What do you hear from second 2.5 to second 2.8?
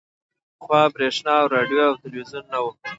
نه وو